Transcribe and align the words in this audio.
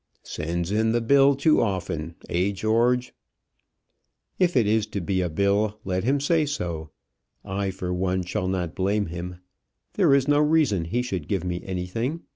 "Sends 0.23 0.71
in 0.71 0.93
the 0.93 0.99
bill 0.99 1.35
too 1.35 1.61
often 1.61 2.15
eh, 2.27 2.51
George?" 2.53 3.13
"If 4.39 4.57
it 4.57 4.65
is 4.65 4.87
to 4.87 4.99
be 4.99 5.21
a 5.21 5.29
bill, 5.29 5.79
let 5.85 6.03
him 6.03 6.19
say 6.19 6.47
so. 6.47 6.89
I 7.45 7.69
for 7.69 7.93
one 7.93 8.23
shall 8.23 8.47
not 8.47 8.73
blame 8.73 9.05
him. 9.13 9.41
There 9.93 10.15
is 10.15 10.27
no 10.27 10.39
reason 10.39 10.85
he 10.85 11.03
should 11.03 11.27
give 11.27 11.43
me 11.43 11.61
anything. 11.63 12.23